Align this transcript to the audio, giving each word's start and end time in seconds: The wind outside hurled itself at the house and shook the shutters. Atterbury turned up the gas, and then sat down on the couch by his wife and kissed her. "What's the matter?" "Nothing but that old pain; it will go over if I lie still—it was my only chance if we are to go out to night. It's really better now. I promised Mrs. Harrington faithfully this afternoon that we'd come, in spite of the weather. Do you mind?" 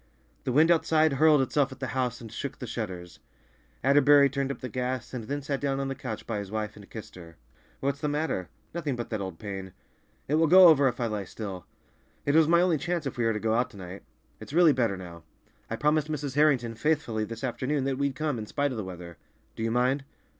The 0.45 0.51
wind 0.51 0.71
outside 0.71 1.13
hurled 1.13 1.43
itself 1.43 1.71
at 1.71 1.79
the 1.79 1.89
house 1.93 2.21
and 2.21 2.31
shook 2.31 2.57
the 2.57 2.65
shutters. 2.65 3.19
Atterbury 3.83 4.31
turned 4.31 4.51
up 4.51 4.57
the 4.59 4.67
gas, 4.67 5.13
and 5.13 5.25
then 5.25 5.43
sat 5.43 5.61
down 5.61 5.79
on 5.79 5.89
the 5.89 5.93
couch 5.93 6.25
by 6.25 6.39
his 6.39 6.49
wife 6.49 6.75
and 6.75 6.89
kissed 6.89 7.13
her. 7.13 7.37
"What's 7.81 8.01
the 8.01 8.07
matter?" 8.07 8.49
"Nothing 8.73 8.95
but 8.95 9.11
that 9.11 9.21
old 9.21 9.37
pain; 9.37 9.73
it 10.27 10.33
will 10.41 10.47
go 10.47 10.69
over 10.69 10.87
if 10.87 10.99
I 10.99 11.05
lie 11.05 11.25
still—it 11.25 12.33
was 12.33 12.47
my 12.47 12.61
only 12.61 12.79
chance 12.79 13.05
if 13.05 13.15
we 13.15 13.25
are 13.25 13.33
to 13.33 13.39
go 13.39 13.53
out 13.53 13.69
to 13.69 13.77
night. 13.77 14.01
It's 14.39 14.53
really 14.53 14.73
better 14.73 14.97
now. 14.97 15.21
I 15.69 15.75
promised 15.75 16.09
Mrs. 16.11 16.33
Harrington 16.33 16.73
faithfully 16.73 17.23
this 17.23 17.43
afternoon 17.43 17.83
that 17.83 17.99
we'd 17.99 18.15
come, 18.15 18.39
in 18.39 18.47
spite 18.47 18.71
of 18.71 18.77
the 18.77 18.83
weather. 18.83 19.19
Do 19.55 19.61
you 19.61 19.69
mind?" 19.69 20.03